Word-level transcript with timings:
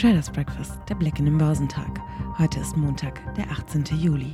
Traders 0.00 0.30
Breakfast, 0.30 0.78
der 0.88 0.94
Blick 0.94 1.18
in 1.18 1.26
den 1.26 1.36
Börsentag. 1.36 2.00
Heute 2.38 2.58
ist 2.58 2.74
Montag, 2.74 3.20
der 3.34 3.50
18. 3.50 3.84
Juli. 3.98 4.32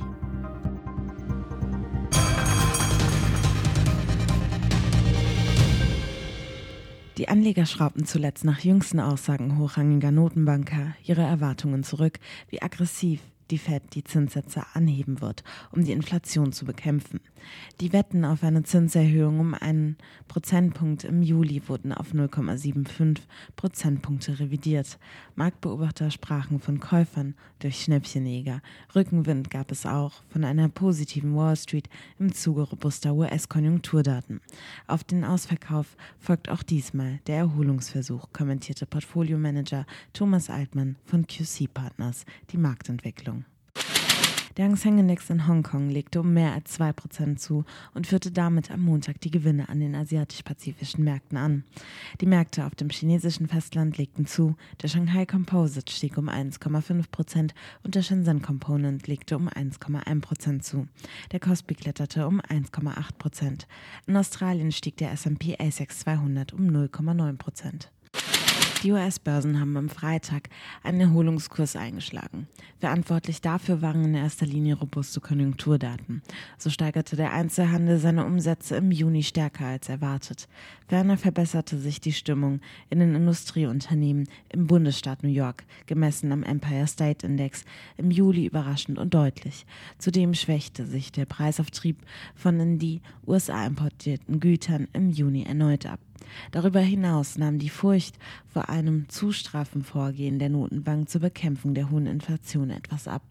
Die 7.17 7.27
Anleger 7.27 7.65
schraubten 7.65 8.05
zuletzt 8.05 8.45
nach 8.45 8.61
jüngsten 8.61 9.01
Aussagen 9.01 9.57
hochrangiger 9.57 10.11
Notenbanker 10.11 10.95
ihre 11.03 11.23
Erwartungen 11.23 11.83
zurück, 11.83 12.17
wie 12.47 12.61
aggressiv 12.61 13.19
die 13.51 13.57
Fed 13.57 13.83
die 13.93 14.03
Zinssätze 14.03 14.63
anheben 14.73 15.21
wird, 15.21 15.43
um 15.71 15.83
die 15.83 15.91
Inflation 15.91 16.51
zu 16.51 16.65
bekämpfen. 16.65 17.19
Die 17.79 17.93
Wetten 17.93 18.25
auf 18.25 18.43
eine 18.43 18.63
Zinserhöhung 18.63 19.39
um 19.39 19.53
einen 19.53 19.97
Prozentpunkt 20.27 21.03
im 21.03 21.21
Juli 21.21 21.61
wurden 21.67 21.93
auf 21.93 22.13
0,75 22.13 23.19
Prozentpunkte 23.55 24.39
revidiert. 24.39 24.97
Marktbeobachter 25.35 26.11
sprachen 26.11 26.59
von 26.59 26.79
Käufern 26.79 27.35
durch 27.59 27.81
Schnäppchenjäger. 27.81 28.61
Rückenwind 28.95 29.49
gab 29.49 29.71
es 29.71 29.85
auch 29.85 30.23
von 30.29 30.43
einer 30.43 30.69
positiven 30.69 31.35
Wall 31.35 31.55
Street 31.55 31.89
im 32.19 32.33
Zuge 32.33 32.61
robuster 32.61 33.13
US-Konjunkturdaten. 33.13 34.41
Auf 34.87 35.03
den 35.03 35.23
Ausverkauf 35.23 35.95
folgt 36.19 36.49
auch 36.49 36.63
diesmal 36.63 37.19
der 37.27 37.37
Erholungsversuch, 37.37 38.29
kommentierte 38.33 38.85
Portfoliomanager 38.85 39.85
Thomas 40.13 40.49
Altmann 40.49 40.95
von 41.05 41.25
QC 41.27 41.67
Partners 41.73 42.25
die 42.51 42.57
Marktentwicklung. 42.57 43.36
Der 44.57 44.65
Hang 44.65 44.75
Seng 44.75 44.97
Index 44.97 45.29
in 45.29 45.47
Hongkong 45.47 45.91
legte 45.91 46.19
um 46.19 46.33
mehr 46.33 46.51
als 46.51 46.79
2% 46.79 47.37
zu 47.37 47.63
und 47.93 48.07
führte 48.07 48.31
damit 48.31 48.71
am 48.71 48.81
Montag 48.81 49.21
die 49.21 49.29
Gewinne 49.29 49.69
an 49.69 49.79
den 49.79 49.93
asiatisch-pazifischen 49.93 51.03
Märkten 51.03 51.37
an. 51.37 51.63
Die 52.21 52.25
Märkte 52.25 52.65
auf 52.65 52.73
dem 52.73 52.89
chinesischen 52.89 53.47
Festland 53.47 53.99
legten 53.99 54.25
zu, 54.25 54.55
der 54.81 54.87
Shanghai 54.87 55.27
Composite 55.27 55.93
stieg 55.93 56.17
um 56.17 56.27
1,5% 56.27 57.51
und 57.83 57.93
der 57.93 58.01
Shenzhen 58.01 58.41
Component 58.41 59.05
legte 59.05 59.35
um 59.35 59.47
1,1% 59.47 60.61
zu. 60.61 60.87
Der 61.31 61.39
Kospi 61.39 61.75
kletterte 61.75 62.25
um 62.25 62.41
1,8%. 62.41 63.67
In 64.07 64.17
Australien 64.17 64.71
stieg 64.71 64.97
der 64.97 65.11
S&P 65.11 65.55
ASX 65.59 65.99
200 65.99 66.53
um 66.53 66.67
0,9%. 66.67 67.89
Die 68.87 68.93
US-Börsen 68.93 69.59
haben 69.59 69.75
am 69.75 69.89
Freitag 69.89 70.47
einen 70.81 71.01
Erholungskurs 71.01 71.75
eingeschlagen. 71.75 72.47
Verantwortlich 72.79 73.41
dafür 73.41 73.81
waren 73.81 74.05
in 74.05 74.15
erster 74.15 74.45
Linie 74.45 74.75
robuste 74.75 75.19
Konjunkturdaten. 75.19 76.21
So 76.57 76.69
steigerte 76.69 77.17
der 77.17 77.33
Einzelhandel 77.33 77.99
seine 77.99 78.25
Umsätze 78.25 78.77
im 78.77 78.93
Juni 78.93 79.23
stärker 79.23 79.65
als 79.65 79.89
erwartet. 79.89 80.47
Ferner 80.87 81.17
verbesserte 81.17 81.77
sich 81.77 81.99
die 81.99 82.13
Stimmung 82.13 82.61
in 82.89 82.99
den 82.99 83.13
Industrieunternehmen 83.13 84.29
im 84.47 84.67
Bundesstaat 84.67 85.21
New 85.21 85.27
York, 85.31 85.65
gemessen 85.85 86.31
am 86.31 86.43
Empire 86.43 86.87
State 86.87 87.27
Index, 87.27 87.65
im 87.97 88.09
Juli 88.09 88.45
überraschend 88.45 88.99
und 88.99 89.13
deutlich. 89.13 89.65
Zudem 89.97 90.33
schwächte 90.33 90.85
sich 90.85 91.11
der 91.11 91.25
Preisauftrieb 91.25 91.97
von 92.35 92.57
in 92.61 92.79
die 92.79 93.01
USA 93.27 93.65
importierten 93.65 94.39
Gütern 94.39 94.87
im 94.93 95.09
Juni 95.09 95.43
erneut 95.43 95.85
ab. 95.85 95.99
Darüber 96.51 96.79
hinaus 96.79 97.37
nahm 97.37 97.59
die 97.59 97.69
Furcht 97.69 98.17
vor 98.47 98.69
einem 98.69 99.09
zu 99.09 99.31
straffen 99.31 99.83
Vorgehen 99.83 100.39
der 100.39 100.49
Notenbank 100.49 101.09
zur 101.09 101.21
Bekämpfung 101.21 101.73
der 101.73 101.89
hohen 101.89 102.05
Inflation 102.05 102.69
etwas 102.69 103.07
ab. 103.07 103.21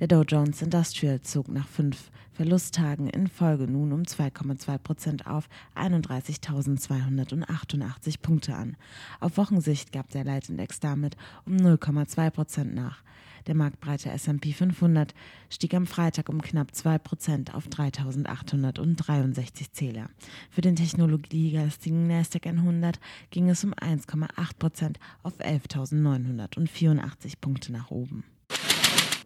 Der 0.00 0.08
Dow 0.08 0.22
Jones 0.22 0.62
Industrial 0.62 1.20
zog 1.20 1.48
nach 1.48 1.68
fünf 1.68 2.10
Verlusttagen 2.32 3.08
in 3.08 3.28
Folge 3.28 3.64
nun 3.64 3.92
um 3.92 4.02
2,2 4.02 4.78
Prozent 4.78 5.26
auf 5.26 5.48
31.288 5.76 8.22
Punkte 8.22 8.54
an. 8.54 8.76
Auf 9.20 9.36
Wochensicht 9.36 9.92
gab 9.92 10.08
der 10.10 10.24
Leitindex 10.24 10.80
damit 10.80 11.16
um 11.44 11.56
0,2 11.56 12.30
Prozent 12.30 12.74
nach. 12.74 13.02
Der 13.46 13.54
marktbreite 13.54 14.10
S&P 14.10 14.52
500 14.52 15.14
stieg 15.48 15.74
am 15.74 15.86
Freitag 15.86 16.28
um 16.28 16.42
knapp 16.42 16.72
2% 16.72 17.52
auf 17.52 17.66
3.863 17.66 19.72
Zähler. 19.72 20.08
Für 20.50 20.60
den 20.60 20.76
technologiegeistigen 20.76 22.06
Nasdaq 22.06 22.46
100 22.46 23.00
ging 23.30 23.48
es 23.48 23.64
um 23.64 23.72
1,8% 23.74 24.96
auf 25.22 25.40
11.984 25.40 27.34
Punkte 27.40 27.72
nach 27.72 27.90
oben. 27.90 28.24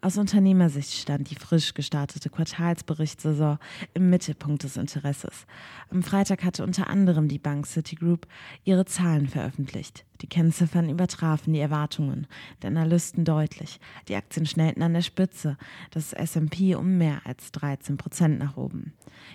Aus 0.03 0.19
Unternehmersicht 0.19 0.93
stand 0.93 1.31
die 1.31 1.35
frisch 1.35 1.75
gestartete 1.75 2.31
Quartalsberichtssaison 2.31 3.59
im 3.93 4.09
Mittelpunkt 4.09 4.63
des 4.63 4.77
Interesses. 4.77 5.47
Am 5.91 6.05
Freitag 6.05 6.45
hatte 6.45 6.63
unter 6.63 6.89
anderem 6.89 7.27
die 7.27 7.41
Bank 7.41 7.67
Citigroup 7.67 8.29
ihre 8.63 8.85
Zahlen 8.85 9.27
veröffentlicht. 9.27 10.05
Die 10.23 10.29
Kennziffern 10.29 10.89
übertrafen 10.89 11.53
die 11.53 11.61
Erwartungen 11.61 12.27
der 12.63 12.69
Analysten 12.69 13.25
deutlich. 13.25 13.81
Die 14.09 14.17
Aktien 14.17 14.47
schnellten 14.47 14.83
an 14.83 14.95
der 14.95 15.03
Spitze, 15.03 15.57
das 15.91 16.13
S&P 16.13 16.75
um 16.75 16.99
mehr 16.99 17.21
als 17.25 17.53
13 17.53 17.97
Prozent 17.97 18.39
nach 18.39 18.57
oben. 18.57 18.93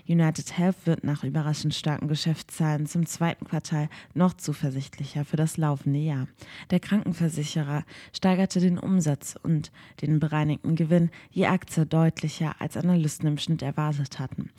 United 0.08 0.58
Health 0.58 0.86
wird 0.86 1.04
nach 1.04 1.24
überraschend 1.24 1.74
starken 1.74 2.08
Geschäftszahlen 2.08 2.86
zum 2.86 3.06
zweiten 3.06 3.46
Quartal 3.46 3.90
noch 4.14 4.34
zuversichtlicher 4.34 5.26
für 5.26 5.38
das 5.38 5.58
laufende 5.58 6.00
Jahr. 6.00 6.28
Der 6.70 6.80
Krankenversicherer 6.80 7.84
steigerte 8.16 8.60
den 8.60 8.78
Umsatz 8.78 9.36
und 9.42 9.72
den 10.02 10.20
bereinigten 10.20 10.76
Gewinn 10.76 11.10
je 11.30 11.48
Aktie 11.48 11.86
deutlicher, 11.86 12.56
als 12.60 12.78
Analysten 12.78 13.28
im 13.28 13.38
Schnitt 13.38 13.62
erwartet 13.62 14.20
hatten. 14.20 14.50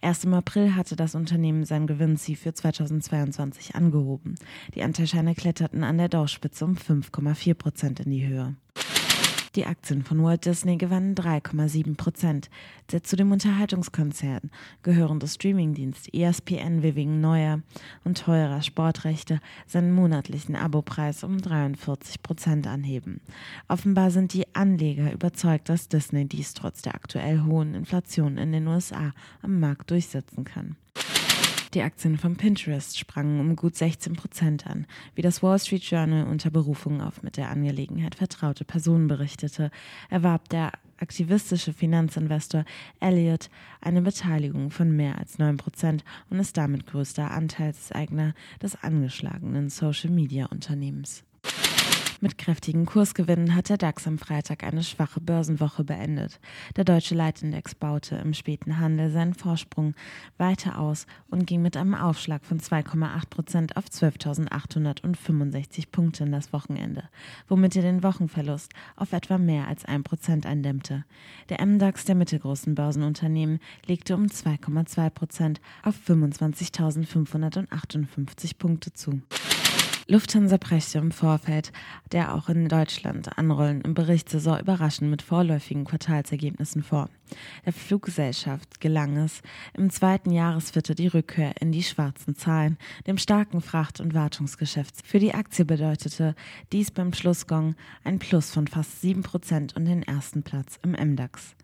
Erst 0.00 0.24
im 0.24 0.34
April 0.34 0.74
hatte 0.74 0.96
das 0.96 1.14
Unternehmen 1.14 1.64
sein 1.64 1.86
Gewinnziel 1.86 2.36
für 2.36 2.52
2022 2.52 3.74
angehoben. 3.74 4.34
Die 4.74 4.82
Anteilscheine 4.82 5.34
kletterten 5.34 5.71
kletterten 5.72 5.84
an 5.84 5.98
der 5.98 6.08
Dow-Spitze 6.08 6.64
um 6.64 6.74
5,4 6.74 7.54
Prozent 7.54 8.00
in 8.00 8.10
die 8.10 8.26
Höhe. 8.26 8.54
Die 9.54 9.66
Aktien 9.66 10.02
von 10.02 10.22
Walt 10.22 10.46
Disney 10.46 10.78
gewannen 10.78 11.14
3,7 11.14 11.96
Prozent. 11.96 12.48
Der 12.90 13.02
zu 13.02 13.16
dem 13.16 13.32
Unterhaltungskonzern 13.32 14.50
gehörende 14.82 15.28
Streamingdienst 15.28 16.14
ESPN 16.14 16.82
will 16.82 16.94
wegen 16.94 17.20
neuer 17.20 17.60
und 18.02 18.18
teurer 18.18 18.62
Sportrechte 18.62 19.40
seinen 19.66 19.92
monatlichen 19.92 20.56
Abopreis 20.56 21.22
um 21.22 21.38
43 21.38 22.22
Prozent 22.22 22.66
anheben. 22.66 23.20
Offenbar 23.68 24.10
sind 24.10 24.32
die 24.32 24.54
Anleger 24.54 25.12
überzeugt, 25.12 25.68
dass 25.68 25.88
Disney 25.88 26.26
dies 26.26 26.54
trotz 26.54 26.80
der 26.80 26.94
aktuell 26.94 27.42
hohen 27.42 27.74
Inflation 27.74 28.38
in 28.38 28.52
den 28.52 28.66
USA 28.66 29.12
am 29.42 29.60
Markt 29.60 29.90
durchsetzen 29.90 30.44
kann. 30.44 30.76
Die 31.74 31.80
Aktien 31.80 32.18
von 32.18 32.36
Pinterest 32.36 32.98
sprangen 32.98 33.40
um 33.40 33.56
gut 33.56 33.76
16 33.76 34.12
Prozent 34.12 34.66
an, 34.66 34.86
wie 35.14 35.22
das 35.22 35.42
Wall 35.42 35.58
Street 35.58 35.82
Journal 35.82 36.26
unter 36.26 36.50
Berufung 36.50 37.00
auf 37.00 37.22
mit 37.22 37.38
der 37.38 37.48
Angelegenheit 37.48 38.14
vertraute 38.14 38.66
Personen 38.66 39.08
berichtete, 39.08 39.70
erwarb 40.10 40.50
der 40.50 40.72
aktivistische 40.98 41.72
Finanzinvestor 41.72 42.66
Elliott 43.00 43.48
eine 43.80 44.02
Beteiligung 44.02 44.70
von 44.70 44.94
mehr 44.94 45.18
als 45.18 45.38
9 45.38 45.56
Prozent 45.56 46.04
und 46.28 46.38
ist 46.40 46.58
damit 46.58 46.86
größter 46.86 47.30
Anteilseigner 47.30 48.34
des 48.60 48.76
angeschlagenen 48.82 49.70
Social-Media-Unternehmens. 49.70 51.24
Mit 52.22 52.38
kräftigen 52.38 52.86
Kursgewinnen 52.86 53.54
hat 53.56 53.68
der 53.68 53.78
DAX 53.78 54.06
am 54.06 54.16
Freitag 54.16 54.62
eine 54.62 54.84
schwache 54.84 55.20
Börsenwoche 55.20 55.82
beendet. 55.82 56.38
Der 56.76 56.84
deutsche 56.84 57.16
Leitindex 57.16 57.74
baute 57.74 58.14
im 58.14 58.32
späten 58.32 58.78
Handel 58.78 59.10
seinen 59.10 59.34
Vorsprung 59.34 59.94
weiter 60.38 60.78
aus 60.78 61.06
und 61.30 61.48
ging 61.48 61.62
mit 61.62 61.76
einem 61.76 61.96
Aufschlag 61.96 62.44
von 62.44 62.60
2,8 62.60 63.28
Prozent 63.28 63.76
auf 63.76 63.86
12.865 63.86 65.86
Punkte 65.90 66.22
in 66.22 66.30
das 66.30 66.52
Wochenende, 66.52 67.08
womit 67.48 67.74
er 67.74 67.82
den 67.82 68.04
Wochenverlust 68.04 68.70
auf 68.94 69.12
etwa 69.12 69.36
mehr 69.36 69.66
als 69.66 69.84
1 69.84 70.04
Prozent 70.04 70.46
eindämmte. 70.46 71.04
Der 71.48 71.60
MDAX 71.66 72.04
der 72.04 72.14
mittelgroßen 72.14 72.76
Börsenunternehmen 72.76 73.58
legte 73.86 74.14
um 74.14 74.26
2,2 74.26 75.10
Prozent 75.10 75.60
auf 75.82 75.96
25.558 76.06 78.58
Punkte 78.58 78.92
zu. 78.92 79.20
Lufthansa 80.08 80.56
brächte 80.56 80.98
im 80.98 81.12
Vorfeld 81.12 81.72
der 82.12 82.34
auch 82.34 82.48
in 82.48 82.68
Deutschland 82.68 83.38
anrollenden 83.38 83.94
Berichtssaison 83.94 84.60
überraschend 84.60 85.10
mit 85.10 85.22
vorläufigen 85.22 85.84
Quartalsergebnissen 85.84 86.82
vor. 86.82 87.08
Der 87.64 87.72
Fluggesellschaft 87.72 88.80
gelang 88.80 89.16
es, 89.16 89.40
im 89.74 89.90
zweiten 89.90 90.30
Jahresviertel 90.30 90.94
die 90.94 91.06
Rückkehr 91.06 91.54
in 91.60 91.72
die 91.72 91.82
schwarzen 91.82 92.36
Zahlen, 92.36 92.76
dem 93.06 93.16
starken 93.16 93.62
Fracht- 93.62 94.00
und 94.00 94.12
Wartungsgeschäft. 94.12 95.06
Für 95.06 95.18
die 95.18 95.34
Aktie 95.34 95.64
bedeutete 95.64 96.34
dies 96.72 96.90
beim 96.90 97.12
Schlussgong 97.12 97.74
ein 98.04 98.18
Plus 98.18 98.50
von 98.50 98.66
fast 98.66 99.02
7% 99.02 99.74
und 99.74 99.84
den 99.86 100.02
ersten 100.02 100.42
Platz 100.42 100.78
im 100.82 100.92
MDAX. 100.92 101.54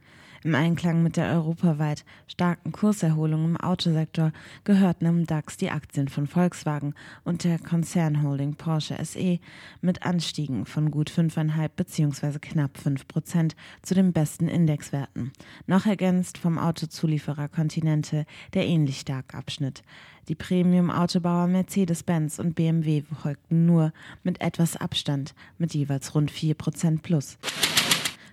Im 0.45 0.55
Einklang 0.55 1.03
mit 1.03 1.17
der 1.17 1.33
europaweit 1.33 2.05
starken 2.29 2.71
Kurserholung 2.71 3.45
im 3.45 3.57
Autosektor 3.57 4.33
gehörten 4.63 5.07
im 5.07 5.27
DAX 5.27 5.57
die 5.57 5.71
Aktien 5.71 6.09
von 6.09 6.29
Volkswagen 6.29 6.95
und 7.25 7.43
der 7.43 7.59
Konzernholding 7.59 8.55
Porsche 8.55 8.97
SE 9.05 9.41
mit 9.81 10.05
Anstiegen 10.05 10.65
von 10.65 10.93
gut 10.93 11.11
5,5 11.11 11.69
bzw. 11.75 12.39
knapp 12.39 12.79
5 12.79 13.09
Prozent 13.09 13.57
zu 13.83 13.95
den 13.95 14.13
besten 14.13 14.47
Indexwerten, 14.47 15.33
noch 15.67 15.87
ergänzt 15.87 16.39
vom 16.39 16.59
Autozulieferer 16.59 17.49
Continente, 17.49 18.25
der 18.55 18.67
ähnlich 18.67 19.01
stark 19.01 19.35
abschnitt. 19.35 19.83
Die 20.29 20.35
Premium-Autobauer 20.35 21.49
Mercedes-Benz 21.49 22.39
und 22.39 22.55
BMW 22.55 23.03
folgten 23.23 23.67
nur 23.67 23.93
mit 24.23 24.41
etwas 24.41 24.77
Abstand 24.77 25.35
mit 25.57 25.75
jeweils 25.75 26.15
rund 26.15 26.31
4 26.31 26.55
Prozent 26.55 27.03
plus. 27.03 27.39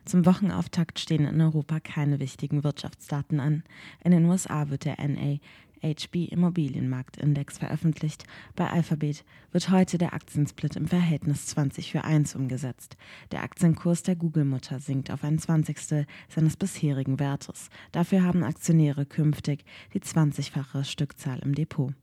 Zum 0.06 0.28
Wochenauftakt 0.28 1.00
stehen 1.00 1.25
in 1.25 1.42
Europa 1.42 1.80
keine 1.80 2.19
wichtigen 2.19 2.63
Wirtschaftsdaten 2.63 3.40
an. 3.40 3.63
In 4.04 4.12
den 4.12 4.25
USA 4.25 4.69
wird 4.69 4.86
der 4.86 4.98
NAHB 5.00 6.31
Immobilienmarktindex 6.31 7.57
veröffentlicht. 7.57 8.24
Bei 8.56 8.69
Alphabet 8.69 9.25
wird 9.52 9.72
heute 9.72 9.98
der 9.98 10.13
Aktiensplit 10.13 10.75
im 10.75 10.88
Verhältnis 10.88 11.48
20 11.48 11.92
für 11.92 12.04
1 12.04 12.36
umgesetzt. 12.36 12.98
Der 13.31 13.42
Aktienkurs 13.42 14.04
der 14.04 14.16
Google-Mutter 14.16 14.80
sinkt 14.80 15.10
auf 15.10 15.24
ein 15.24 15.40
Zwanzigstel 15.40 16.06
seines 16.30 16.56
bisherigen 16.56 17.19
Wertes. 17.19 17.69
Dafür 17.92 18.22
haben 18.24 18.44
Aktionäre 18.44 19.07
künftig 19.07 19.66
die 19.96 20.02
20-fache 20.02 20.84
Stückzahl 20.84 21.40
im 21.40 21.56
Depot. 21.56 21.94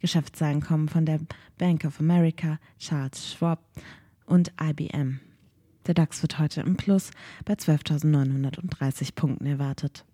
Geschäftszahlen 0.00 0.60
kommen 0.60 0.88
von 0.88 1.06
der 1.06 1.20
Bank 1.58 1.84
of 1.84 2.00
America, 2.00 2.58
Charles 2.80 3.32
Schwab 3.32 3.64
und 4.26 4.52
IBM. 4.60 5.20
Der 5.86 5.94
DAX 5.94 6.22
wird 6.22 6.38
heute 6.38 6.60
im 6.60 6.76
Plus 6.76 7.10
bei 7.44 7.54
12.930 7.54 9.14
Punkten 9.14 9.46
erwartet. 9.46 10.04